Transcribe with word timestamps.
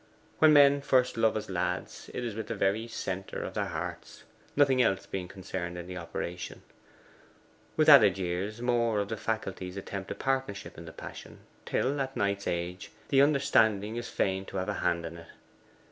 When 0.39 0.51
men 0.51 0.81
first 0.81 1.15
love 1.15 1.37
as 1.37 1.47
lads, 1.47 2.09
it 2.11 2.25
is 2.25 2.33
with 2.33 2.47
the 2.47 2.55
very 2.55 2.87
centre 2.87 3.43
of 3.43 3.53
their 3.53 3.65
hearts, 3.67 4.23
nothing 4.55 4.81
else 4.81 5.05
being 5.05 5.27
concerned 5.27 5.77
in 5.77 5.85
the 5.85 5.97
operation. 5.97 6.63
With 7.77 7.87
added 7.87 8.17
years, 8.17 8.63
more 8.63 8.99
of 8.99 9.09
the 9.09 9.15
faculties 9.17 9.77
attempt 9.77 10.09
a 10.09 10.15
partnership 10.15 10.75
in 10.75 10.85
the 10.85 10.91
passion, 10.91 11.41
till 11.67 12.01
at 12.01 12.17
Knight's 12.17 12.47
age 12.47 12.89
the 13.09 13.21
understanding 13.21 13.95
is 13.95 14.09
fain 14.09 14.43
to 14.45 14.57
have 14.57 14.69
a 14.69 14.73
hand 14.81 15.05
in 15.05 15.17
it. 15.17 15.27